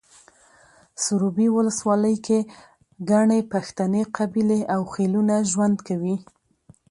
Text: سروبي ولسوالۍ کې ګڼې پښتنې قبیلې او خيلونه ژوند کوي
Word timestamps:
سروبي 1.03 1.47
ولسوالۍ 1.55 2.15
کې 2.25 2.39
ګڼې 3.11 3.39
پښتنې 3.53 4.01
قبیلې 4.17 4.59
او 4.73 4.81
خيلونه 4.93 5.35
ژوند 5.51 5.77
کوي 5.87 6.15